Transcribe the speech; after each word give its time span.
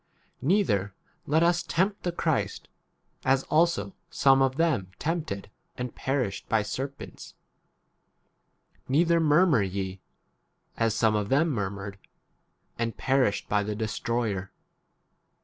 Neither 0.41 0.95
let 1.27 1.43
us 1.43 1.61
tempt 1.61 2.01
the 2.01 2.11
Christ, 2.11 2.63
d 2.63 2.69
as 3.23 3.43
also 3.43 3.93
some 4.09 4.41
of 4.41 4.55
them 4.57 4.89
tempted, 4.97 5.51
and 5.77 5.93
perished 5.93 6.49
by 6.49 6.63
10 6.63 6.65
serpents. 6.65 7.35
Neither 8.87 9.19
murmur 9.19 9.61
ye, 9.61 10.01
as 10.75 10.95
some 10.95 11.13
of 11.15 11.29
them 11.29 11.49
e 11.49 11.53
murmured, 11.53 11.99
and 12.79 12.93
11 12.93 12.93
perished 12.93 13.47
by 13.47 13.61
the 13.61 13.75
destroyer. 13.75 14.51